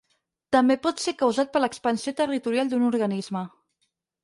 [0.55, 3.47] També pot ser causat per l'expansió territorial d'un organisme.